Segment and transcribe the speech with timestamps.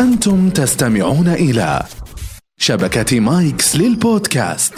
[0.00, 1.82] أنتم تستمعون إلى
[2.58, 4.74] شبكة مايكس للبودكاست.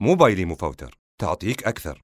[0.00, 2.02] موبايلي مفوتر تعطيك أكثر.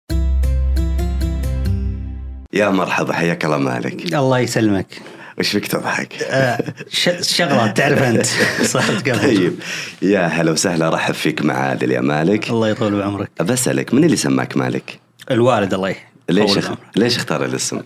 [2.53, 4.15] يا مرحبا حياك الله مالك.
[4.15, 5.03] الله يسلمك.
[5.39, 8.27] وش فيك تضحك؟ آه، ش- شغلات تعرف أنت
[9.09, 9.55] قبل طيب
[10.03, 14.17] يا هلا وسهلا رحب فيك مع عادل يا مالك الله يطول بعمرك بسألك من اللي
[14.17, 14.99] سماك مالك؟
[15.31, 16.59] الوالد الله يح- ليش.
[16.59, 16.79] بعمره.
[16.97, 17.81] ليش اختار الاسم؟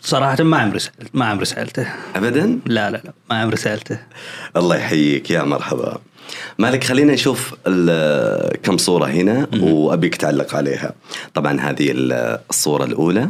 [0.00, 3.98] صراحة ما عمري سألت ما عمري سألته ابدا؟ لا لا لا ما عمري سألته
[4.56, 5.98] الله يحييك يا مرحبا
[6.58, 7.54] مالك خلينا نشوف
[8.62, 10.92] كم صورة هنا وأبيك تعلق عليها
[11.34, 13.28] طبعا هذه ال- الصورة الأولى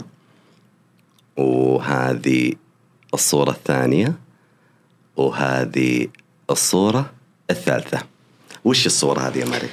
[1.36, 2.52] وهذه
[3.14, 4.12] الصورة الثانية
[5.16, 6.08] وهذه
[6.50, 7.10] الصورة
[7.50, 7.98] الثالثة
[8.64, 9.70] وش الصورة هذه يا مالك؟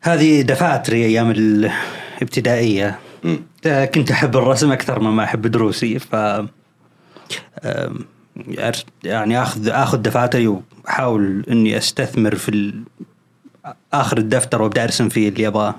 [0.00, 2.98] هذه دفاتري أيام الابتدائية.
[3.66, 6.16] آه، كنت أحب الرسم أكثر مما أحب دروسي ف
[9.04, 12.74] يعني آخذ آخذ دفاتري وأحاول إني أستثمر في.
[13.92, 15.74] آخر الدفتر وأبدأ أرسم فيه اللي أبغاه.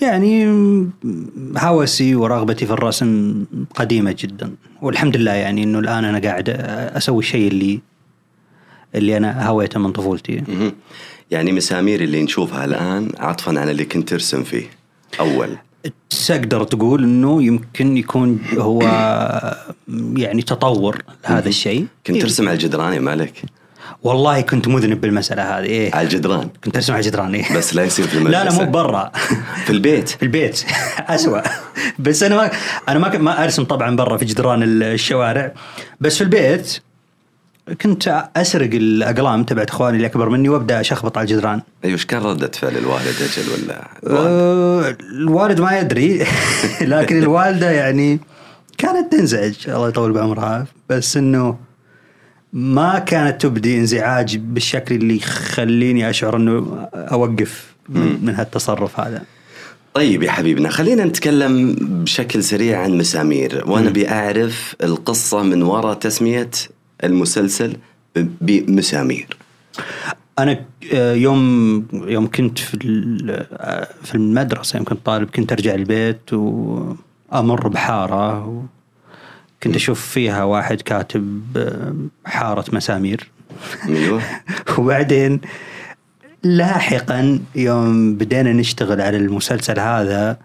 [0.00, 0.46] يعني
[1.58, 4.54] هوسي ورغبتي في الرسم قديمة جدا.
[4.82, 6.48] والحمد لله يعني إنه الآن أنا قاعد
[6.96, 7.80] أسوي الشيء اللي
[8.94, 10.42] اللي أنا هويته من طفولتي.
[11.30, 14.70] يعني مسامير اللي نشوفها الآن عطفا على اللي كنت ترسم فيه.
[15.20, 15.48] أول.
[16.26, 18.82] تقدر تقول إنه يمكن يكون هو
[20.16, 21.86] يعني تطور هذا الشيء.
[22.06, 23.42] كنت ترسم على الجدران يا مالك.
[24.02, 25.94] والله كنت مذنب بالمسألة هذه إيه.
[25.94, 26.48] على الجدران.
[26.64, 27.56] كنت ارسم على الجدران إيه.
[27.56, 28.64] بس لا يصير في لا لا المدرسة.
[28.64, 29.12] مو برا.
[29.66, 30.08] في البيت.
[30.08, 30.64] في البيت.
[31.08, 31.40] أسوأ.
[31.98, 32.50] بس أنا ما
[32.88, 35.52] أنا ما ما أرسم طبعا برا في جدران الشوارع.
[36.00, 36.78] بس في البيت
[37.82, 41.62] كنت أسرق الأقلام تبعت إخواني اللي أكبر مني وأبدأ أشخبط على الجدران.
[41.84, 46.26] أيوه إيش كان ردة فعل الوالد أجل ولا الوالد؟ أه الوالد ما يدري.
[46.80, 48.20] لكن الوالدة يعني
[48.78, 49.54] كانت تنزعج.
[49.68, 50.66] الله يطول بعمرها.
[50.88, 51.56] بس إنه
[52.56, 59.22] ما كانت تبدي انزعاج بالشكل اللي يخليني أشعر إنه أوقف من, من هالتصرف هذا.
[59.94, 65.94] طيب يا حبيبنا خلينا نتكلم بشكل سريع عن مسامير وأنا أبي أعرف القصة من وراء
[65.94, 66.50] تسمية
[67.04, 67.76] المسلسل
[68.16, 69.36] بمسامير.
[70.38, 75.74] أنا آه، يوم يوم كنت في ال- آه، في المدرسة يوم كنت طالب كنت أرجع
[75.74, 78.64] البيت وامر بحارة
[79.62, 81.94] كنت أشوف فيها واحد كاتب آه،
[82.24, 83.30] حارة مسامير.
[83.88, 84.22] أيوه.
[84.78, 85.40] وبعدين
[86.42, 90.36] لاحقا يوم بدينا نشتغل على المسلسل هذا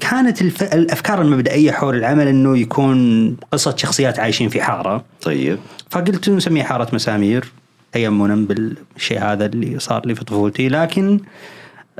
[0.00, 0.62] كانت الف...
[0.62, 5.04] الأفكار المبدئية حول العمل إنه يكون قصة شخصيات عايشين في حارة.
[5.22, 5.58] طيب.
[5.90, 7.52] فقلت نسميه حارة مسامير
[7.92, 10.68] تيمنا بالشيء هذا اللي صار لي في طفولتي.
[10.68, 11.20] لكن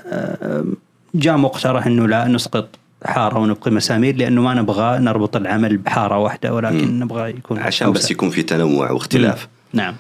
[0.06, 0.64] آه،
[1.14, 2.68] جاء مقترح إنه لا نسقط
[3.04, 8.10] حارة ونبقي مسامير لأنه ما نبغى نربط العمل بحارة واحدة ولكن نبغى يكون عشان بس.
[8.10, 9.48] يكون في تنوع واختلاف.
[9.72, 9.94] نعم.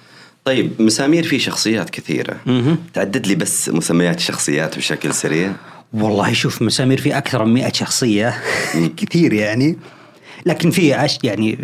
[0.44, 2.36] طيب مسامير في شخصيات كثيرة.
[2.46, 2.78] مهم.
[2.94, 5.52] تعدد لي بس مسميات الشخصيات بشكل سريع.
[5.92, 8.34] والله شوف مسامير في أكثر من 100 شخصية.
[8.96, 9.78] كثير يعني.
[10.46, 10.88] لكن في
[11.22, 11.58] يعني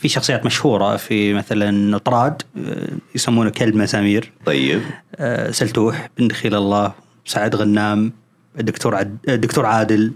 [0.00, 4.32] في شخصيات مشهورة في مثلا طراد آه، يسمونه كلب مسامير.
[4.46, 4.80] طيب.
[5.16, 6.92] آه، سلتوح بن دخيل الله
[7.24, 8.12] سعد غنام
[8.60, 9.18] الدكتور عد...
[9.28, 10.12] الدكتور عادل.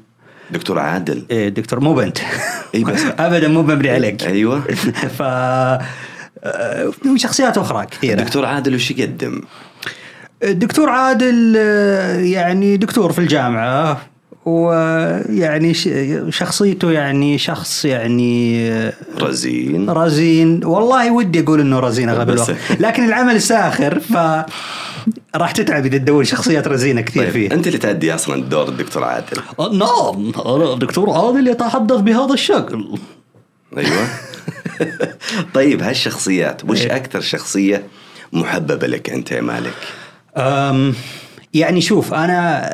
[0.53, 1.25] دكتور عادل.
[1.31, 2.19] إيه، دكتور مو بنت
[2.75, 3.01] إي بس.
[3.19, 4.25] ابدا مو مبني عليك.
[4.25, 4.61] أيوه.
[5.19, 5.23] ف
[6.45, 8.23] آه، وشخصيات أخرى كثيرة.
[8.23, 9.41] دكتور عادل وش يقدم؟
[10.43, 14.01] الدكتور عادل آه، يعني دكتور في الجامعة.
[14.45, 15.75] ويعني
[16.31, 18.71] شخصيته يعني شخص يعني
[19.19, 19.91] رزين.
[19.91, 20.65] رزين.
[20.65, 22.31] والله ودي أقول إنه رزين أغلب.
[22.31, 22.57] الوقت.
[22.81, 24.17] لكن العمل ساخر ف
[25.37, 29.05] راح تتعب إذا تدور شخصيات رزينة كثير طيب فيه أنت اللي تأدي أصلا دور الدكتور
[29.05, 29.43] عادل.
[29.59, 30.33] نعم.
[30.47, 32.99] أنا دكتور عادل يتحدث بهذا الشكل.
[33.77, 34.07] أيوه.
[35.55, 36.97] طيب هالشخصيات وش إيه.
[36.97, 37.83] أكثر شخصية
[38.33, 39.75] محببة لك أنت يا مالك؟
[41.55, 42.71] يعني شوف أنا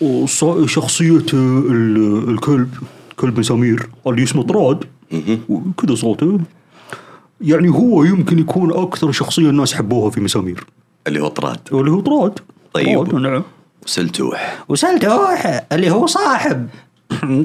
[0.00, 2.74] وص- شخصية ال- الكلب
[3.16, 4.84] كلب مسامير اللي اسمه طراد.
[5.48, 6.38] وكذا صوته.
[7.40, 10.64] يعني هو يمكن يكون أكثر شخصية الناس حبوها في مسامير
[11.06, 11.58] اللي هو طراد.
[11.72, 12.38] واللي هو طراد.
[12.74, 13.04] طيب.
[13.04, 13.42] طراد، نعم.
[13.86, 14.64] وسلتوح.
[14.68, 16.68] وسلتوح اللي هو صاحب.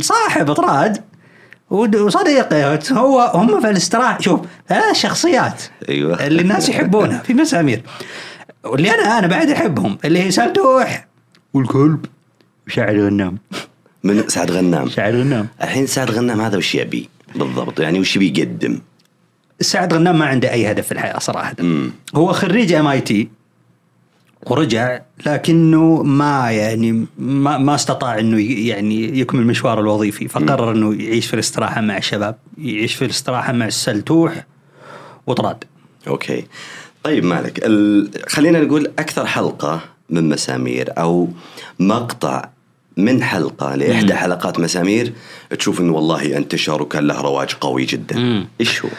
[0.02, 1.02] صاحب طراد.
[1.70, 4.20] وصديقه هو هم في الاستراحة.
[4.22, 5.64] شوف ثلاث شخصيات.
[5.90, 6.28] أيوة.
[6.28, 7.82] اللي الناس يحبونها في مسامير
[8.66, 11.08] واللي أنا أنا بعد أحبهم اللي هي سلتوح.
[11.54, 12.06] والكلب.
[12.70, 13.38] شاعر غنام.
[14.04, 14.90] من سعد غنام.
[14.90, 15.48] شاعر غنام.
[15.62, 18.80] الحين سعد غنام هذا وش يبي بالضبط؟ يعني وش بيقدم
[19.62, 21.56] سعد غنام ما عنده أي هدف في الحياة صراحة.
[21.60, 21.92] مم.
[22.16, 23.30] هو خريج ام اي تي
[24.48, 30.28] ورجع لكنه ما يعني ما ما استطاع إنه يعني يكمل مشواره الوظيفي.
[30.28, 34.46] فقرر إنه يعيش في الاستراحة مع الشباب يعيش في الاستراحة مع السلتوح
[35.28, 35.64] وطراد.
[36.08, 36.46] أوكي.
[37.04, 38.12] طيب مالك ال...
[38.28, 41.30] خلينا نقول أكثر حلقة من مسامير أو
[41.80, 42.50] مقطع
[43.06, 45.14] من حلقة لإحدى حلقات مسامير
[45.60, 48.90] تشوف إنه والله انتشر وكان له رواج قوي جدا إيش هو؟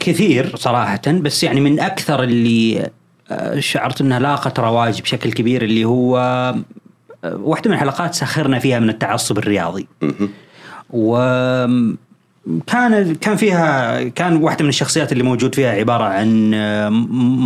[0.00, 2.90] كثير صراحة بس يعني من أكثر اللي
[3.30, 6.18] آه، شعرت أنها لاقت رواج بشكل كبير اللي هو
[7.24, 10.30] آه، واحدة من الحلقات سخرنا فيها من التعصب الرياضي مهم.
[10.90, 11.96] وكان
[13.20, 16.88] كان فيها كان واحدة من الشخصيات اللي موجود فيها عبارة عن آه،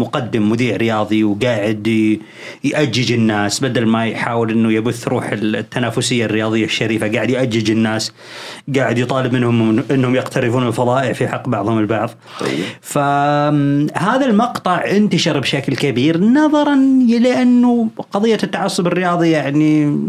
[0.02, 2.19] مقدم مذيع رياضي وقاعد
[2.64, 8.12] يأجج الناس بدل ما يحاول إنه يبث روح التنافسية الرياضية الشريفة قاعد يأجج الناس
[8.76, 12.11] قاعد يطالب منهم إنهم يقترفون الفضائع في حق بعضهم البعض.
[12.41, 12.64] طيب.
[12.81, 16.75] فهذا المقطع انتشر بشكل كبير نظرا
[17.20, 20.00] لأنه قضية التعصب الرياضي يعني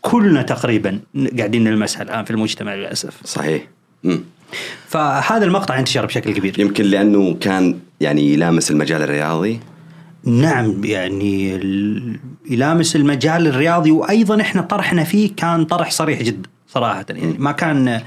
[0.00, 1.00] كلنا تقريبا
[1.38, 3.20] قاعدين نلمسها الآن في المجتمع للأسف.
[3.24, 3.79] صحيح.
[4.04, 4.20] مم.
[4.88, 6.60] فهذا المقطع انتشر بشكل كبير.
[6.60, 9.60] يمكن لأنه كان يعني يلامس المجال الرياضي؟
[10.24, 11.60] نعم يعني
[12.50, 17.34] يلامس المجال الرياضي وأيضا إحنا طرحنا فيه كان طرح صريح جدا صراحة يعني.
[17.38, 18.00] ما كان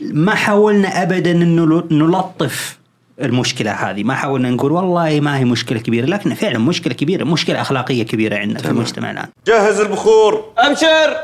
[0.00, 2.78] ما حاولنا ابدا انه نلطف
[3.22, 4.02] المشكلة هذه.
[4.04, 8.36] ما حاولنا نقول والله ما هي مشكلة كبيرة لكن فعلا مشكلة كبيرة مشكلة أخلاقية كبيرة
[8.36, 9.28] عندنا في المجتمع الآن.
[9.46, 10.44] جهز البخور.
[10.58, 11.16] أبشر!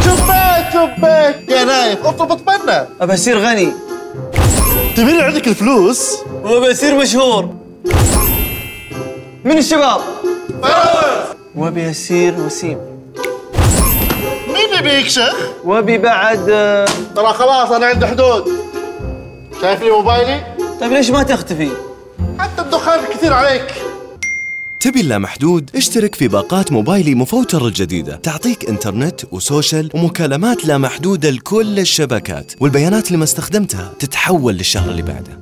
[0.00, 3.72] شبيك شبيك يا نايف اطلب اتمنى ابى اصير غني.
[4.96, 7.54] تبي لي عندك الفلوس؟ وابى اصير مشهور.
[9.44, 10.00] من الشباب؟
[11.54, 12.78] وابي اصير وسيم.
[14.48, 15.34] مين يبي يكشخ
[15.64, 16.86] وابي بعد آه،
[17.16, 18.48] ترى خلاص أنا عندي حدود.
[19.60, 20.40] شايف لي موبايلي؟
[20.80, 21.70] طيب ليش ما تختفي؟
[22.38, 23.74] حتى الدخان كثير عليك.
[24.82, 28.16] تبي اللامحدود؟ اشترك في باقات موبايلي مفوتر الجديدة.
[28.16, 32.52] تعطيك إنترنت وسوشيال ومكالمات لا محدودة لكل الشبكات.
[32.60, 35.40] والبيانات اللي ما استخدمتها تتحول للشهر اللي بعده.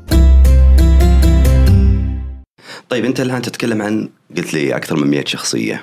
[2.88, 5.82] طيب أنت الآن تتكلم عن قلت لي أكثر من 100 شخصية.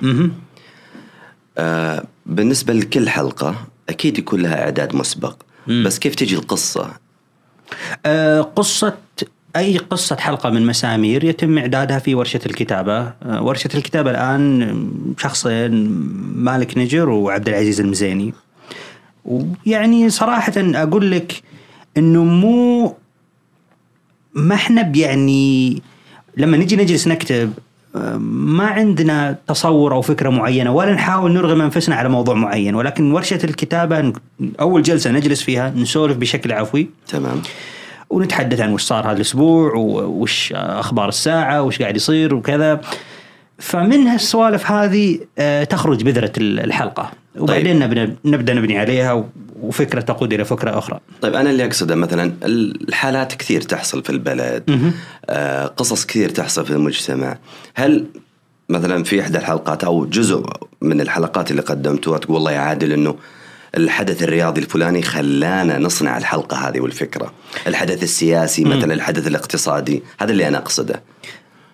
[1.57, 5.35] آه بالنسبة لكل حلقة أكيد يكون لها أعداد مسبق.
[5.67, 6.93] بس كيف تجي القصة؟
[8.05, 8.97] آه، قصة
[9.57, 12.99] أي قصة حلقة من مسامير يتم إعدادها في ورشة الكتابة.
[13.23, 14.73] آه، ورشة الكتابة الآن
[15.17, 15.71] شخصين
[16.35, 18.33] مالك نجر وعبد العزيز المزيني.
[19.25, 21.41] ويعني صراحة أقول لك
[21.97, 22.95] أنه مو
[24.33, 25.81] ما إحنا بيعني
[26.37, 27.53] لما نجي نجلس نكتب
[27.95, 32.75] آه، ما عندنا تصور أو فكرة معينة ولا نحاول نرغم أنفسنا على موضوع معين.
[32.75, 34.13] ولكن ورشة الكتابة
[34.59, 36.89] أول جلسة نجلس فيها نسولف بشكل عفوي.
[37.07, 37.41] تمام.
[38.09, 42.81] ونتحدث عن وش صار هذا الأسبوع وش أخبار الساعة وش قاعد يصير وكذا.
[43.59, 47.11] فمن هالسوالف هذه آه، تخرج بذرة الحلقة.
[47.39, 49.25] وبعدين نبدا نبدأ نبني عليها
[49.61, 50.99] وفكرة تقود إلى فكرة أخرى.
[51.21, 54.91] طيب أنا اللي أقصده مثلا الحالات كثير تحصل في البلد.
[55.29, 57.37] آه قصص كثير تحصل في المجتمع.
[57.75, 58.05] هل
[58.69, 60.45] مثلا في إحدى الحلقات أو جزء
[60.81, 63.15] من الحلقات اللي قدمتوها تقول والله يا عادل إنه
[63.77, 67.33] الحدث الرياضي الفلاني خلانا نصنع الحلقة هذه والفكرة.
[67.67, 71.03] الحدث السياسي مثلا الحدث الاقتصادي هذا اللي أنا أقصده.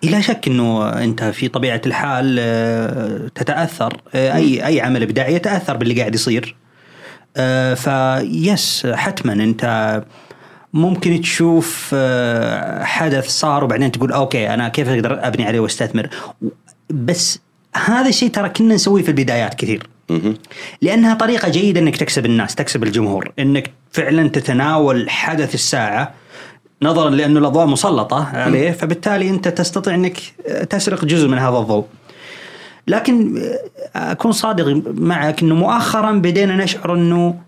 [0.02, 5.76] لا شك إنه أنت في طبيعة الحال آه، تتأثر آه، أي أي عمل إبداعي يتأثر
[5.76, 6.56] باللي قاعد يصير.
[7.36, 10.02] آه، فيس حتما أنت
[10.72, 11.94] ممكن تشوف
[12.82, 16.08] حدث صار وبعدين تقول okay أنا كيف أقدر أبني عليه وأستثمر؟
[16.90, 17.38] بس
[17.76, 19.93] هذا الشيء ترى كنا نسويه في البدايات كثير.
[20.82, 23.32] لأنها طريقة جيدة إنك تكسب الناس تكسب الجمهور.
[23.38, 26.14] إنك فعلا تتناول حدث الساعة
[26.82, 30.16] نظرا لأنه الأضواء مسلطة عليه فبالتالي أنت تستطيع إنك
[30.70, 31.86] تسرق جزء من هذا الضوء.
[32.88, 33.42] لكن
[33.96, 37.40] أكون صادق معك إنه مؤخرا بدينا نشعر إنه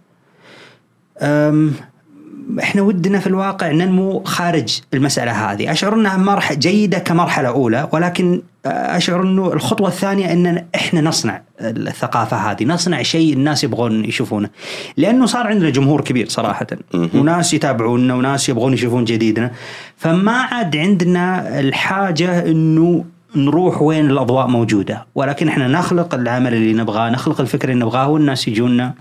[2.60, 8.42] إحنا ودنا في الواقع ننمو خارج المسألة هذه، أشعر أنها مرحله جيدة كمرحلة أولى ولكن
[8.66, 14.48] أشعر أنه الخطوة الثانية إن إحنا نصنع الثقافة هذه، نصنع شيء الناس يبغون يشوفونه.
[14.96, 19.50] لأنه صار عندنا جمهور كبير صراحة، وناس يتابعونا وناس يبغون يشوفون جديدنا،
[19.96, 23.04] فما عاد عندنا الحاجة إنه
[23.36, 28.48] نروح وين الأضواء موجودة، ولكن إحنا نخلق العمل اللي نبغاه، نخلق الفكر اللي نبغاه والناس
[28.48, 28.94] يجونا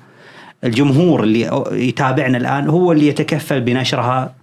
[0.65, 4.34] الجمهور اللي يتابعنا الآن هو اللي يتكفل بنشرها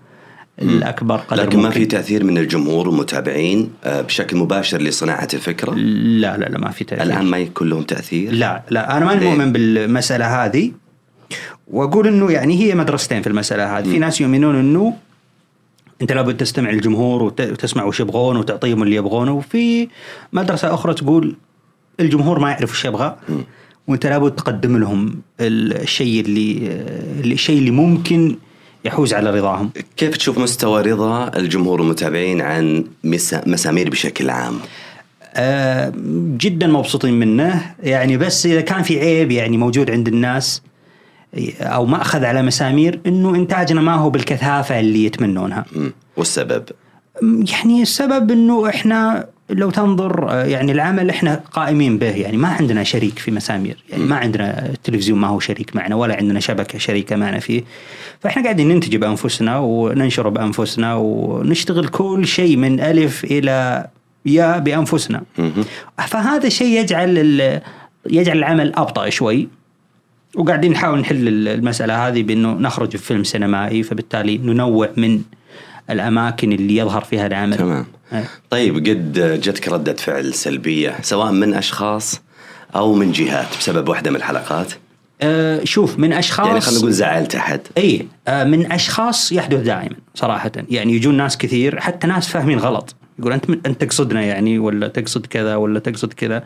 [0.63, 1.81] الأكبر قدر لكن ما ممكن.
[1.81, 6.85] في تأثير من الجمهور والمتابعين آه، بشكل مباشر لصناعة الفكرة؟ لا لا لا ما في
[6.85, 7.05] تأثير.
[7.07, 10.73] الآن ما يكون لهم تأثير؟ لا لا أنا ماني؟ مؤمن بالمسألة هذه.
[11.71, 14.95] وأقول إنه يعني هي مدرستين في المسألة هذه، في ناس يؤمنون إنه
[16.03, 19.33] أنت لابد تستمع للجمهور وت- وتسمع وش يبغون وتعطيهم اللي يبغونه.
[19.33, 19.89] وفي
[20.33, 21.37] مدرسة أخرى تقول
[22.01, 23.17] الجمهور ما يعرف وش يبغى.
[23.89, 26.59] وانت لابد تقدم لهم الشيء اللي
[27.33, 28.37] الشيء اللي ممكن
[28.85, 34.59] يحوز على رضاهم كيف تشوف مستوى رضا الجمهور والمتابعين عن مسا- مسامير بشكل عام؟
[35.35, 35.93] آه،
[36.37, 40.63] جدا مبسوطين منه يعني بس إذا كان في عيب يعني موجود عند الناس
[41.61, 45.65] أو ما أخذ على مسامير إنه إنتاجنا ما هو بالكثافة اللي يتمنونها.
[46.17, 46.65] والسبب؟
[47.23, 52.85] يعني السبب إنه إحنا لو تنظر آه، يعني العمل إحنا قائمين به يعني ما عندنا
[52.85, 57.17] شريك في مسامير يعني ما عندنا التلفزيون ما هو شريك معنا ولا عندنا شبكة شريكة
[57.17, 57.65] معنا فيه.
[58.21, 63.87] فإحنا قاعدين ننتج بأنفسنا وننشر بأنفسنا ونشتغل كل شيء من ألف إلى
[64.27, 65.23] ياء بأنفسنا.
[66.07, 67.61] فهذا الشيء يجعل
[68.11, 69.49] يجعل العمل أبطأ شوي.
[70.35, 75.23] وقاعدين نحاول نحل المسألة هذه بأنه نخرج بفيلم سينمائي فبالتالي ننوع من
[75.91, 77.57] الأماكن اللي يظهر فيها العمل.
[77.57, 77.87] تمام.
[78.51, 82.23] طيب قد جتك ردة فعل سلبية سواء من أشخاص
[82.75, 84.73] أو من جهات بسبب واحدة من الحلقات؟
[85.23, 87.61] آه شوف من أشخاص يعني خلينا نقول زعلت أحد.
[87.79, 90.53] إي آه من أشخاص يحدث دائما صراحة.
[90.71, 92.95] يعني يجون ناس كثير حتى ناس فاهمين غلط.
[93.19, 96.45] يقول أنت أنت تقصدنا يعني ولا تقصد كذا ولا تقصد كذا؟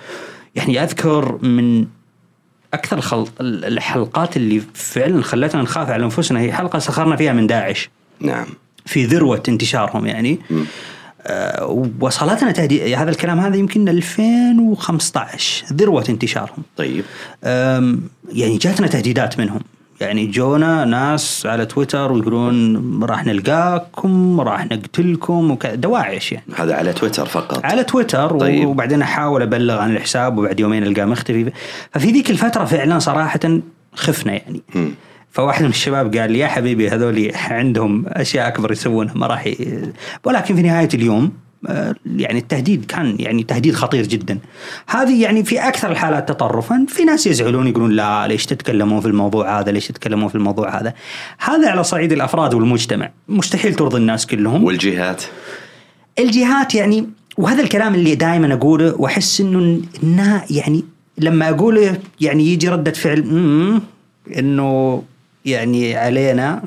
[0.54, 1.87] يعني أذكر من
[2.75, 3.28] أكثر خل...
[3.40, 7.90] الحلقات اللي فعلا خلتنا نخاف على أنفسنا هي حلقة سخرنا فيها من داعش.
[8.20, 8.46] نعم.
[8.87, 10.38] في ذروة انتشارهم يعني.
[10.50, 10.64] آه
[12.00, 16.62] وصلتنا تهدي هذا الكلام هذا يمكن 2015 ذروة انتشارهم.
[16.76, 17.04] طيب.
[18.33, 19.61] يعني جاتنا تهديدات منهم.
[20.00, 26.47] يعني جونا ناس على تويتر ويقولون راح نلقاكم راح نقتلكم دواعش يعني.
[26.56, 27.64] هذا على تويتر فقط.
[27.64, 28.68] على تويتر طيب.
[28.68, 31.52] وبعدين أحاول أبلغ عن الحساب وبعد يومين ألقاه مختفي.
[31.92, 33.40] ففي ذيك الفترة فعلا صراحة
[33.95, 34.62] خفنا يعني.
[34.75, 34.90] مم.
[35.30, 39.56] فواحد من الشباب قال لي يا حبيبي هذول عندهم أشياء أكبر يسوونها ما راح ي...
[40.25, 41.33] ولكن في نهاية اليوم
[41.68, 44.38] آه، يعني التهديد كان يعني تهديد خطير جدا.
[44.88, 49.61] هذه يعني في أكثر الحالات تطرفا، في ناس يزعلون يقولون لا ليش تتكلمون في الموضوع
[49.61, 50.95] هذا؟ ليش تتكلمون في الموضوع هذا؟
[51.38, 54.64] هذا على صعيد الأفراد والمجتمع، مستحيل ترضي الناس كلهم.
[54.64, 55.23] والجهات
[56.18, 60.85] الجهات يعني وهذا الكلام اللي دائما أقوله وأحس إنه إنها يعني
[61.18, 63.21] لما أقوله يعني يجي ردة فعل
[64.38, 65.02] إنه
[65.47, 66.62] يعني علينا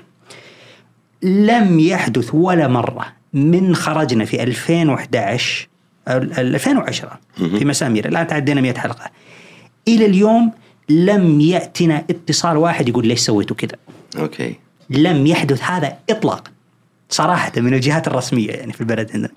[1.24, 5.67] لم يحدث ولا مرة من خرجنا في 2011
[6.07, 8.07] أو 2010 في مسامير.
[8.07, 9.12] الآن تعدينا 100 حلقة.
[9.88, 10.51] إلى اليوم
[10.89, 13.75] لم يأتنا اتصال واحد يقول ليش سويتوا كذا.
[14.17, 14.55] أوكي.
[14.89, 16.51] لم يحدث هذا اطلاقا
[17.09, 19.29] صراحة من الجهات الرسمية يعني في البلد عندنا.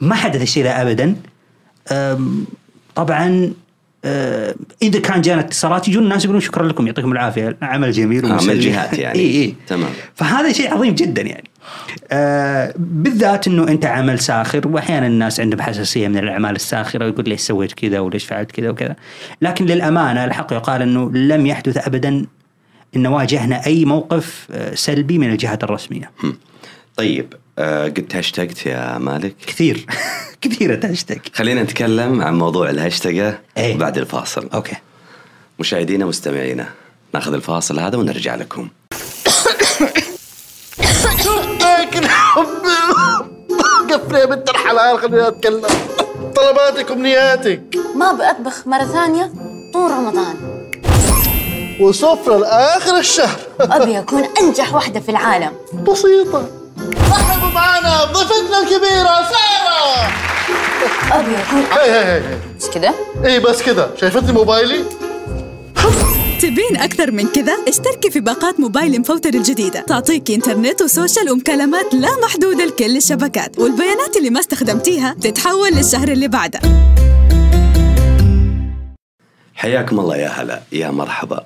[0.00, 1.16] ما حدث الشيء ذا ابدا.
[1.92, 2.44] أم،
[2.94, 3.52] طبعا
[4.82, 8.52] إذا كان جانا اتصالات يجون الناس يقولون شكرا لكم يعطيكم العافية عمل جميل آه، ومسلي.
[8.52, 9.18] الجهات يعني.
[9.18, 9.90] إي اي تمام.
[10.14, 11.50] فهذا شيء عظيم جدا يعني
[12.12, 17.40] آه بالذات إنه أنت عمل ساخر واحيانا الناس عندهم حساسية من الأعمال الساخرة ويقول ليش
[17.40, 18.96] سويت كذا وليش فعلت كذا وكذا
[19.42, 22.26] لكن للأمانة الحق يقال إنه لم يحدث ابدا
[22.96, 26.10] إن واجهنا أي موقف آه، سلبي من الجهات الرسمية
[26.96, 29.34] طيب آه قد هاشتاجت يا مالك.
[29.46, 29.86] كثير.
[30.42, 31.18] كثيره هاشتاج.
[31.34, 33.76] خلينا نتكلم عن موضوع الهاشتاجة إيه.
[33.76, 34.48] بعد الفاصل.
[34.54, 34.76] okay.
[35.58, 36.68] مشاهدينا ومستمعينا
[37.14, 38.68] ناخذ الفاصل هذا ونرجع لكم.
[43.90, 45.62] قفلي يا بنت الحلال خليني اتكلم
[46.36, 47.62] طلباتك امنياتك
[47.96, 49.32] ما بأطبخ مرة ثانية
[49.72, 50.36] طول رمضان.
[51.80, 53.40] وسفرة لآخر الشهر.
[53.60, 55.52] أبي أكون أنجح واحدة في العالم.
[55.72, 56.57] بسيطة.
[56.96, 60.08] رحبوا معنا ضيفتنا الكبيرة سارة.
[61.12, 63.90] أبي أكون هي هي هي بس كده؟ إيه بس كده.
[64.00, 64.84] شايفتني موبايلي؟
[66.42, 69.80] تبين أكثر من كذا؟ اشتركي في باقات موبايل مفوتر الجديدة.
[69.80, 73.58] تعطيك إنترنت وسوشيال ومكالمات لا محدودة لكل الشبكات.
[73.58, 76.60] والبيانات اللي ما استخدمتيها تتحول للشهر اللي بعده.
[79.54, 81.44] حياكم الله يا هلا يا مرحبا.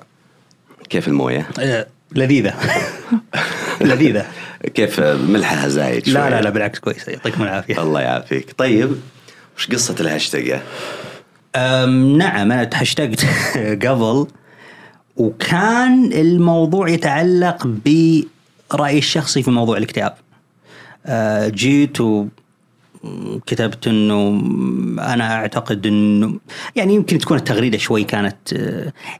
[0.89, 2.53] كيف الموية؟ آه، لذيذة.
[3.81, 4.25] لذيذة.
[4.67, 8.95] كيف ملحها زايد لا لا لا بالعكس كويسة يعطيكم العافية الله يعافيك طيب
[9.57, 10.61] وش قصة الهاشتاج؟
[12.17, 13.25] نعم أنا تهشتقت
[13.85, 14.27] قبل
[15.17, 20.13] وكان الموضوع يتعلق برأيي الشخصي في موضوع الاكتئاب.
[21.05, 21.97] أه جيت
[23.03, 24.27] وكتبت إنه
[25.13, 26.39] أنا أعتقد إنه
[26.75, 28.53] يعني يمكن تكون التغريدة شوي كانت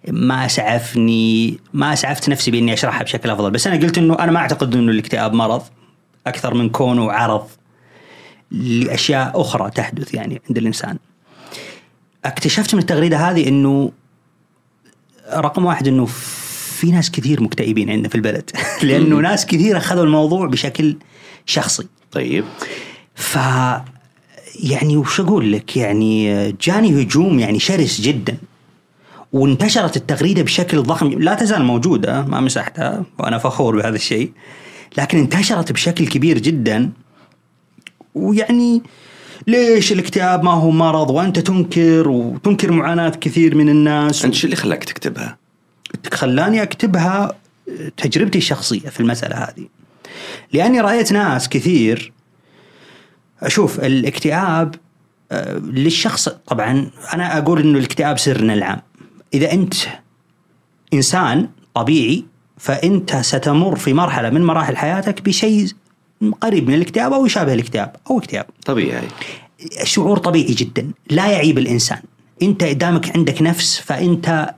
[0.07, 4.39] ما أسعفني ما أسعفت نفسي بإني أشرحها بشكل أفضل بس أنا قلت إنه أنا ما
[4.39, 5.61] أعتقد إنه الاكتئاب مرض
[6.27, 7.47] أكثر من كونه عرض
[8.51, 10.97] لأشياء أخرى تحدث يعني عند الإنسان.
[12.25, 13.91] اكتشفت من التغريدة هذه إنه
[15.33, 16.05] رقم واحد إنه
[16.79, 18.51] في ناس كثير مكتئبين عندنا في البلد.
[18.83, 20.97] لأنه ناس كثير أخذوا الموضوع بشكل
[21.45, 21.87] شخصي.
[22.11, 22.45] طيب.
[23.15, 23.37] ف
[24.63, 28.37] يعني وش أقول لك؟ يعني جاني هجوم يعني شرس جدا.
[29.33, 31.07] وانتشرت التغريدة بشكل ضخم.
[31.07, 34.31] لا تزال موجودة ما مسحتها وأنا فخور بهذا الشيء.
[34.97, 36.91] لكن انتشرت بشكل كبير جدا.
[38.15, 38.81] ويعني
[39.47, 44.25] ليش الاكتئاب ما هو مرض وأنت تنكر؟ وتنكر معاناة كثير من الناس.
[44.25, 45.37] أنت شو اللي خلاك تكتبها؟
[46.13, 47.35] خلاني أكتبها
[47.97, 49.67] تجربتي الشخصية في المسألة هذه.
[50.53, 52.11] لأني رأيت ناس كثير
[53.43, 54.75] أشوف الاكتئاب
[55.31, 58.81] آه، للشخص طبعا أنا أقول إنه الاكتئاب سرنا العام.
[59.33, 59.73] إذا أنت
[60.93, 62.25] إنسان طبيعي
[62.57, 65.67] فأنت ستمر في مرحلة من مراحل حياتك بشيء
[66.41, 68.45] قريب من الاكتئاب أو يشابه الاكتئاب أو اكتئاب.
[68.65, 69.07] طبيعي
[69.83, 72.01] شعور طبيعي جدا لا يعيب الإنسان
[72.41, 74.53] أنت دامك عندك نفس فأنت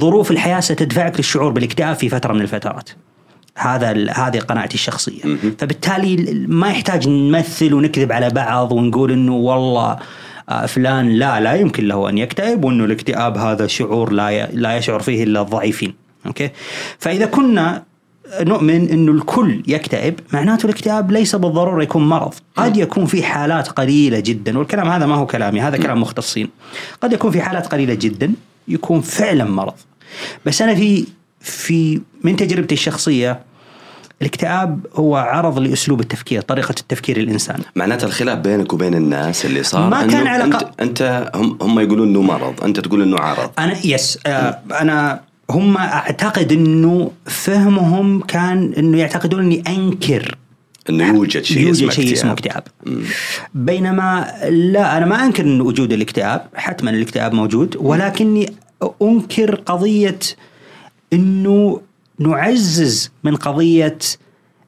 [0.00, 2.90] ظروف الحياة ستدفعك للشعور بالاكتئاب في فترة من الفترات
[3.60, 5.22] هذا هذه قناعتي الشخصية.
[5.58, 9.98] فبالتالي ال- ما يحتاج نمثل ونكذب على بعض ونقول إنه والله
[10.48, 15.00] آه، فلان لا لا يمكن له أن يكتئب وإنه الاكتئاب هذا شعور لا لا يشعر
[15.00, 15.94] فيه إلا الضعيفين.
[16.26, 16.50] أوكي؟
[16.98, 17.82] فإذا كنا
[18.40, 22.34] نؤمن انه الكل يكتئب معناته الاكتئاب ليس بالضرورة يكون مرض.
[22.56, 26.48] قد يكون في حالات قليلة جدا والكلام هذا ما هو كلامي هذا كلام مختصين.
[27.00, 28.32] قد يكون في حالات قليلة جدا
[28.68, 29.74] يكون فعلا مرض.
[30.46, 31.06] بس أنا في
[31.40, 33.40] في من تجربتي الشخصية
[34.22, 39.90] الاكتئاب هو عرض لأسلوب التفكير طريقة التفكير الانسان معناته الخلاف بينك وبين الناس اللي صار
[39.90, 43.50] ما كان علاقة- انت, أنت هم, هم يقولون إنه مرض أنت تقول إنه عرض.
[43.58, 50.36] أنا يس آه أنا هم أعتقد إنه فهمهم كان إنه يعتقدون إني أنكر.
[50.90, 52.62] إنه يوجد شيء يوجد اسمه شيء اسمه اكتئاب.
[53.54, 58.52] بينما لا أنا ما أنكر إن وجود الاكتئاب حتما الاكتئاب موجود ولكني
[59.02, 60.18] أنكر قضية
[61.12, 61.80] إنه
[62.20, 63.98] نعزز من قضية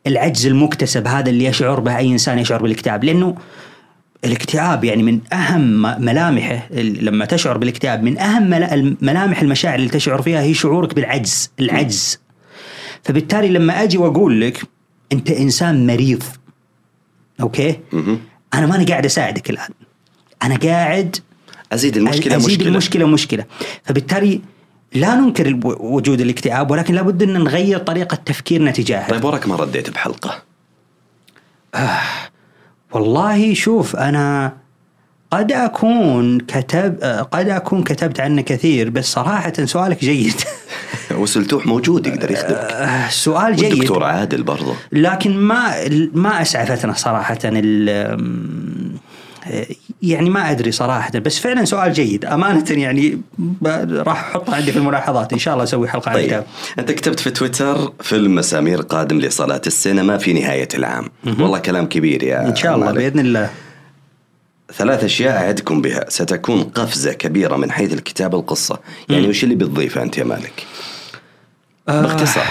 [0.06, 3.36] العجز المكتسب هذا اللي يشعر به أي إنسان يشعر بالاكتئاب لأنه
[4.24, 10.22] الاكتئاب يعني من أهم ملامحه لما تشعر بالاكتئاب من أهم ملا- ملامح المشاعر اللي تشعر
[10.22, 12.18] فيها هي شعورك بالعجز العجز.
[13.02, 14.62] فبالتالي لما أجي وأقول لك
[15.12, 16.22] أنت إنسان مريض
[17.40, 17.78] أوكي؟
[18.54, 19.68] أنا ماني قاعد أساعدك الآن.
[20.42, 21.16] أنا قاعد
[21.72, 22.68] أزيد المشكلة أزيد مشكلة.
[22.68, 23.44] المشكلة مشكلة.
[23.84, 24.40] فبالتالي
[24.94, 29.08] لا ننكر وجود الاكتئاب ولكن لابد أن نغير طريقة تفكيرنا تجاهه.
[29.08, 30.42] طيب وراك ما رديت بحلقة.
[32.92, 34.52] والله شوف أنا
[35.30, 36.96] قد أكون كتب
[37.32, 40.34] قد أكون كتبت عنه كثير بس صراحة سؤالك جيد.
[41.10, 42.58] وسلتوح موجود يقدر يخدمك.
[42.58, 43.72] آه، سؤال جيد.
[43.72, 45.74] والدكتور عادل برضه لكن ما
[46.14, 47.88] ما اسعفتنا صراحة ال
[50.02, 52.24] يعني ما أدري صراحة بس فعلا سؤال جيد.
[52.24, 53.20] أمانة يعني
[53.92, 55.32] راح احطه عندي في الملاحظات.
[55.32, 56.24] إن شاء الله أسوي حلقة عن طيب.
[56.24, 56.46] الكتاب
[56.78, 61.08] أنت كتبت في تويتر فيلم مسامير قادم لصالة السينما في نهاية العام.
[61.26, 62.96] والله كلام كبير يا إن شاء الله مالك.
[62.98, 63.50] بإذن الله.
[64.72, 66.04] ثلاث أشياء أعدكم بها.
[66.08, 68.78] ستكون قفزة كبيرة من حيث الكتابة القصة.
[69.08, 70.66] يعني وش اللي بتضيفه أنت يا مالك؟
[71.86, 72.44] باختصار.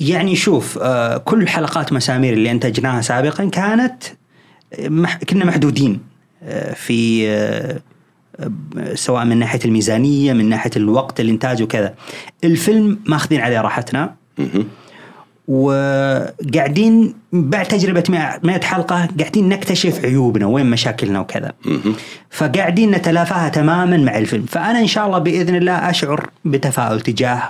[0.00, 4.02] يعني شوف آه كل حلقات مسامير اللي أنتجناها سابقا كانت
[4.78, 5.92] مح كنا محدودين.
[5.92, 6.07] آه
[6.74, 7.80] في آه
[8.94, 11.94] سواء من ناحية الميزانية من ناحية الوقت الإنتاج وكذا.
[12.44, 14.14] الفيلم ماخذين عليه راحتنا.
[15.48, 21.52] وقاعدين بعد تجربة 100 100 حلقة قاعدين نكتشف عيوبنا وين مشاكلنا وكذا.
[22.30, 24.46] فقاعدين نتلافاها تماما مع الفيلم.
[24.46, 27.42] فأنا إن شاء الله بإذن الله أشعر بتفاؤل تجاه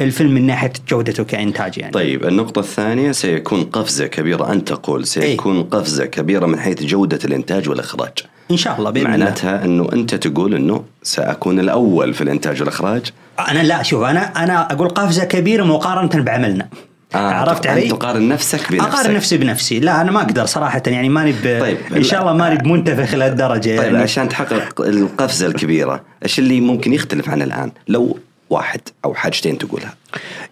[0.00, 1.92] الفيلم من ناحية جودته كإنتاج يعني.
[1.92, 7.68] طيب النقطة الثانية سيكون قفزة كبيرة أنت تقول سيكون قفزة كبيرة من حيث جودة الإنتاج
[7.68, 8.12] والإخراج.
[8.50, 13.02] إن شاء الله بإذن معناتها أنه أنت تقول أنه سأكون الأول في الإنتاج والإخراج؟
[13.48, 16.68] أنا لا شوف أنا أنا أقول قفزة كبيرة مقارنة بعملنا.
[17.14, 18.88] آه عرفت علي؟ تقارن نفسك بنفسك.
[18.88, 19.80] أقارن نفسي بنفسي.
[19.80, 21.60] لا أنا ما أقدر صراحة يعني ماني ب...
[21.60, 23.98] طيب، إن شاء الله ماني بمنتفخ لهالدرجة طيب يعني.
[23.98, 28.18] عشان تحقق القفزة الكبيرة إيش اللي ممكن يختلف عن الآن؟ لو
[28.50, 29.94] واحد أو حاجتين تقولها.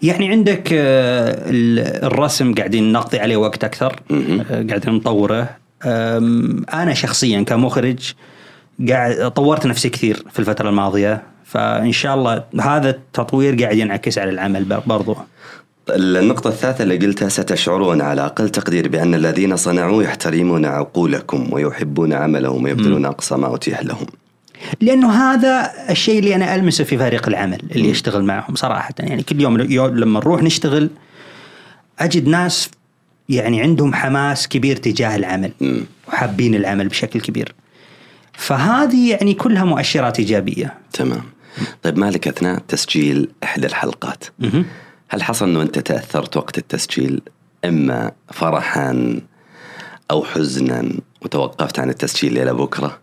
[0.03, 5.49] يعني عندك آه، ال- الرسم قاعدين نقضي عليه وقت أكثر آه، قاعدين نطوره.
[6.75, 8.13] أنا شخصيا كمخرج
[8.89, 14.31] قاعد طورت نفسي كثير في الفترة الماضية فإن شاء الله هذا التطوير قاعد ينعكس على
[14.31, 15.17] العمل بر- برضو.
[15.91, 22.65] النقطة الثالثة اللي قلتها ستشعرون على أقل تقدير بأن الذين صنعوه يحترمون عقولكم ويحبون عملهم
[22.65, 24.07] ويبذلون أقصى ما أتيح لهم.
[24.81, 28.95] لأنه هذا الشيء اللي أنا ألمسه في فريق العمل اللي يشتغل معهم صراحة.
[28.99, 29.57] يعني كل يوم
[29.97, 30.91] لما نروح نشتغل
[31.99, 32.71] أجد ناس
[33.29, 35.53] يعني عندهم حماس كبير تجاه العمل
[36.09, 37.55] وحابين العمل بشكل كبير.
[38.33, 40.75] فهذه يعني كلها مؤشرات إيجابية.
[40.93, 41.23] تمام.
[41.83, 44.25] طيب مالك أثناء تسجيل إحدى الحلقات؟
[45.09, 47.21] هل حصل أنه أنت تأثرت وقت التسجيل
[47.65, 49.21] إما فرحا
[50.11, 50.93] أو حزنا
[51.23, 52.99] وتوقفت عن التسجيل إلى بكرة؟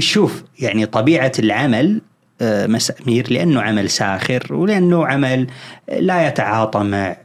[0.00, 2.00] شوف يعني طبيعة العمل
[2.40, 5.46] آه، مسامير لأنه عمل ساخر ولأنه عمل
[5.98, 7.16] لا يتعاطى مع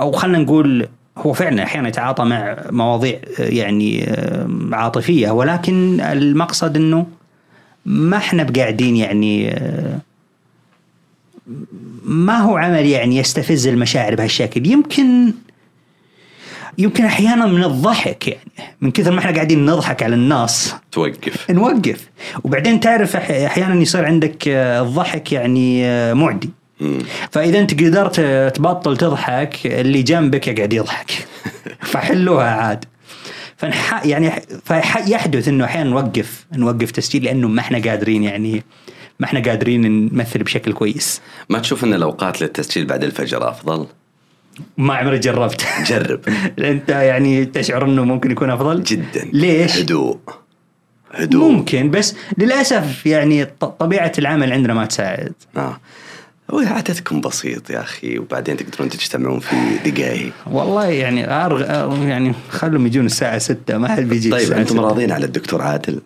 [0.00, 0.88] أو خلينا نقول
[1.18, 7.06] هو فعلا أحيانا يتعاطى مع مواضيع آه، يعني آه، عاطفية ولكن المقصد أنه
[7.86, 9.60] ما إحنا بقاعدين يعني
[12.04, 14.66] ما هو عمل يعني يستفز المشاعر بهالشكل.
[14.66, 15.32] يمكن
[16.78, 18.74] يمكن أحيانا من الضحك يعني.
[18.80, 20.74] من كثر ما إحنا قاعدين نضحك على الناس.
[20.92, 21.50] توقف.
[21.50, 22.10] نوقف.
[22.44, 26.50] وبعدين تعرف أحيانا يصير عندك آه، الضحك يعني آه، معدي.
[27.30, 31.10] فإذا أنت قدرت آه، تبطل تضحك اللي جنبك يقعد يضحك.
[31.92, 32.84] فحلوها عاد.
[33.56, 34.32] فنح يعني
[34.64, 36.46] فيحدث إنه أحيانا نوقف.
[36.52, 38.62] نوقف تسجيل لأنه ما إحنا قادرين يعني
[39.20, 41.20] ما إحنا قادرين نمثل بشكل كويس.
[41.48, 43.86] ما تشوف إن الأوقات للتسجيل بعد الفجر أفضل؟
[44.76, 45.66] ما عمري جربت.
[45.86, 46.20] جرب.
[46.58, 48.82] أنت يعني تشعر إنه ممكن يكون أفضل.
[48.82, 49.28] جدا.
[49.32, 50.18] ليش؟ هدوء.
[51.12, 51.50] هدوء.
[51.52, 53.44] ممكن بس للأسف يعني
[53.78, 55.32] طبيعة العمل عندنا ما تساعد.
[55.56, 55.80] آه.
[56.50, 59.56] هو عادتكم بسيط يا أخي وبعدين تقدرون تجتمعون في
[59.90, 61.62] دقائق والله يعني أرغ...
[62.08, 64.80] يعني خلهم يجون الساعة 6 ما حد بيجي طيب أنتم 6.
[64.82, 66.00] راضين على الدكتور عادل؟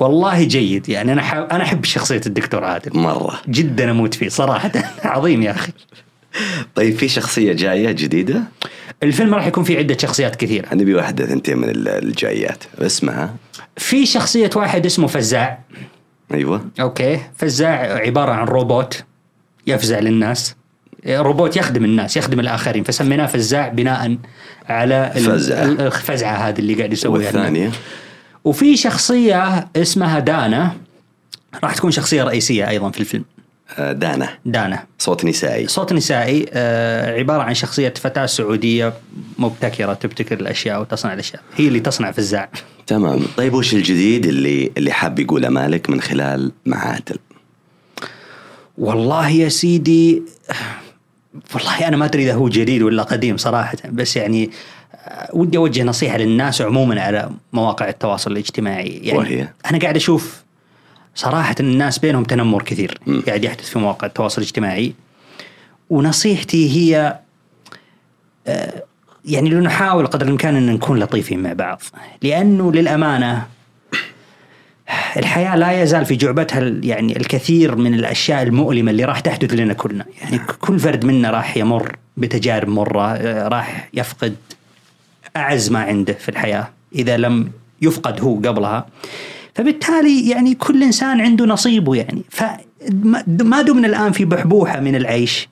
[0.00, 1.34] والله جيد يعني أنا ح...
[1.34, 2.98] أنا أحب شخصية الدكتور عادل.
[2.98, 3.40] مرة.
[3.48, 4.72] جدا أموت فيه صراحة
[5.04, 5.72] عظيم يا أخي.
[6.76, 8.42] طيب في شخصية جاية جديدة؟
[9.02, 10.74] الفيلم راح يكون فيه عدة شخصيات كثيرة.
[10.74, 12.64] نبي واحدة ثنتين من ال- الجايات.
[12.78, 13.34] اسمها؟
[13.76, 15.58] في شخصية واحد اسمه فزاع.
[16.34, 16.64] أيوه.
[16.80, 17.20] okay.
[17.36, 19.04] فزاع عبارة عن روبوت
[19.66, 20.54] يفزع للناس.
[21.08, 24.16] روبوت يخدم الناس يخدم الآخرين فسميناه فزاع بناء
[24.68, 25.64] على فزعة.
[25.64, 27.70] ال- الفزعة هذه اللي قاعد يسويها والثانية؟
[28.44, 30.72] وفي شخصية اسمها دانا.
[31.64, 33.24] راح تكون شخصية رئيسية أيضا في الفيلم.
[33.78, 34.28] دانا.
[34.44, 34.84] دانا.
[34.98, 35.66] صوت نسائي.
[35.68, 38.92] صوت نسائي آه، عبارة عن شخصية فتاة سعودية
[39.38, 41.42] مبتكرة تبتكر الأشياء وتصنع الأشياء.
[41.56, 42.48] هي اللي تصنع فزاع
[42.86, 43.20] تمام.
[43.36, 47.16] طيب وش الجديد اللي اللي حاب يقوله مالك من خلال معادل؟
[48.78, 50.22] والله يا سيدي
[51.54, 54.50] والله أنا ما أدري إذا هو جديد ولا قديم صراحة بس يعني
[54.94, 58.88] آه، ودي أوجه نصيحة للناس عموما على مواقع التواصل الاجتماعي.
[58.88, 60.43] يعني وهي؟ أنا قاعد أشوف
[61.14, 62.98] صراحة الناس بينهم تنمر كثير.
[63.06, 63.22] مم.
[63.26, 64.94] قاعد يحدث في مواقع التواصل الاجتماعي.
[65.90, 67.18] ونصيحتي هي
[68.46, 68.82] آه،
[69.24, 71.82] يعني لو نحاول قدر الإمكان أن نكون لطيفين مع بعض.
[72.22, 73.46] لأنه للأمانة
[75.16, 80.04] الحياة لا يزال في جعبتها يعني الكثير من الأشياء المؤلمة اللي راح تحدث لنا كلنا.
[80.22, 84.36] يعني ك- كل فرد منا راح يمر بتجارب مرة آه، راح يفقد
[85.36, 87.50] أعز ما عنده في الحياة إذا لم
[87.82, 88.86] يفقد هو قبلها.
[89.54, 92.22] فبالتالي يعني كل إنسان عنده نصيبه يعني.
[92.30, 95.48] فما ما دمنا الآن في بحبوحة من العيش.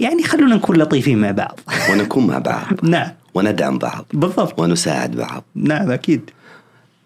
[0.00, 1.60] يعني خلونا نكون لطيفين مع بعض.
[1.90, 2.84] ونكون مع بعض.
[2.94, 3.10] نعم.
[3.34, 4.06] وندعم بعض.
[4.12, 4.60] بالضبط.
[4.60, 5.44] ونساعد بعض.
[5.54, 6.30] نعم أكيد.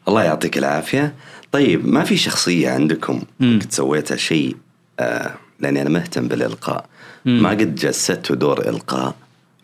[0.08, 1.14] الله يعطيك العافية.
[1.52, 3.58] طيب ما في شخصية عندكم مم.
[3.62, 4.56] قد سويتها شيء
[5.00, 6.86] آه لأني أنا مهتم بالإلقاء؟
[7.24, 9.14] ما قد جسدت دور إلقاء؟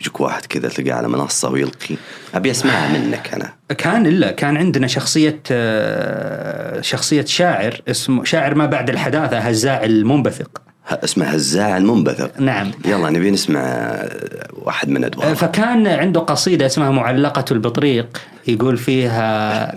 [0.01, 1.97] يجيك واحد كذا تلقاه على منصة ويلقي.
[2.35, 3.53] أبي أسمعها منك أنا.
[3.79, 10.63] كان إلا كان عندنا شخصية آه، شخصية شاعر اسمه شاعر ما بعد الحداثة هزاع المنبثق
[10.93, 12.71] اسمه هزاع المنبثق نعم.
[12.85, 18.77] يلا نبي نسمع آه، واحد من آه، أدواره فكان عنده قصيدة اسمها معلقة البطريق يقول
[18.77, 19.75] فيها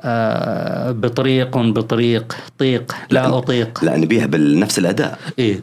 [0.00, 3.84] آه، بطريق بطريق طيق لا أطيق.
[3.84, 5.18] لا نبيها بنفس الأداء.
[5.38, 5.60] إيه.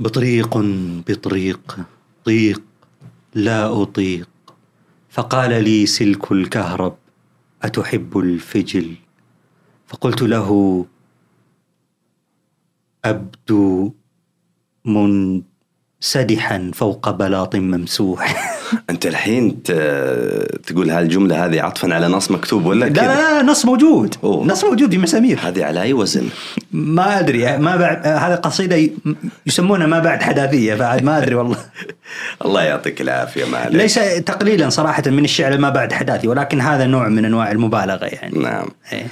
[0.00, 0.58] بطريق
[1.08, 1.76] بطريق.
[2.26, 2.62] طيق
[3.34, 4.28] لا أطيق.
[5.10, 6.96] فقال لي سلك الكهرب
[7.62, 8.94] أتحب الفجل؟
[9.86, 10.86] فقلت له
[13.04, 13.92] أبدو
[14.84, 18.52] منسدحا فوق بلاط ممسوح.
[18.90, 19.62] أنت الحين
[20.66, 24.14] تقول هالجملة هذه عطفا على نص مكتوب ولا لا؟ لا لا نص موجود.
[24.24, 24.46] أوه.
[24.46, 25.38] نص موجود في مسامير.
[25.42, 26.28] هذه على أي وزن؟
[26.72, 28.90] ما أدري ما بعد هذه قصيدة
[29.46, 31.56] يسمونها ما بعد حداثية بعد ما أدري والله.
[32.44, 37.08] الله يعطيك العافية مالك ليس تقليلا صراحة من الشعر ما بعد حداثي ولكن هذا نوع
[37.08, 38.38] من أنواع المبالغة يعني.
[38.38, 38.68] نعم.
[38.92, 39.06] إيه.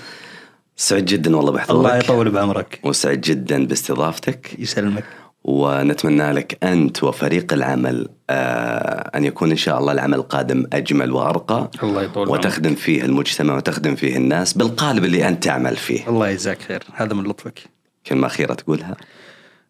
[0.76, 1.86] سعيد جدا والله بحضورك.
[1.86, 2.80] الله يطول بعمرك.
[2.82, 4.58] وسعيد جدا باستضافتك.
[4.58, 5.04] يسلمك.
[5.44, 11.70] ونتمنى لك أنت وفريق العمل آه أن يكون إن شاء الله العمل القادم أجمل وأرقى.
[11.83, 12.28] الله يطول.
[12.28, 16.09] وتخدم فيه المجتمع وتخدم فيه الناس بالقالب اللي أنت تعمل فيه.
[16.09, 16.83] الله يجزاك خير.
[16.94, 17.59] هذا من لطفك.
[18.07, 18.96] كلمة أخيرة تقولها؟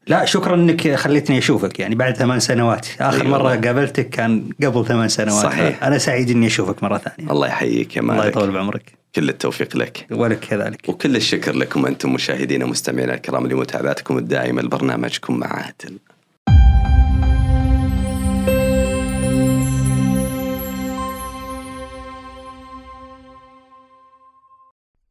[0.06, 2.86] لا شكرا إنك خليتني أشوفك يعني بعد ثمان سنوات.
[3.00, 3.38] آخر أيوة.
[3.38, 5.42] مرة قابلتك كان قبل ثمان سنوات.
[5.42, 5.84] صحيح.
[5.84, 7.32] أنا سعيد إني أشوفك مرة ثانية.
[7.32, 8.18] الله يحييك يا مالك.
[8.18, 8.92] الله يطول بعمرك.
[9.14, 10.06] كل التوفيق لك.
[10.10, 10.88] ولك كذلك.
[10.88, 15.98] وكل الشكر لكم أنتم مشاهدينا ومستمعينا الكرام لمتابعتكم الدائمة لبرنامجكم مع عادل.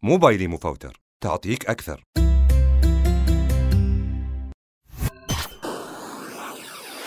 [0.03, 2.03] موبايلي مفوتر تعطيك أكثر.